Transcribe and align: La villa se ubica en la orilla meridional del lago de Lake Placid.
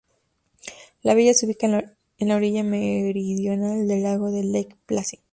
La 1.03 1.13
villa 1.13 1.35
se 1.35 1.45
ubica 1.45 1.67
en 1.67 2.27
la 2.27 2.35
orilla 2.35 2.63
meridional 2.63 3.87
del 3.87 4.01
lago 4.01 4.31
de 4.31 4.43
Lake 4.43 4.75
Placid. 4.87 5.19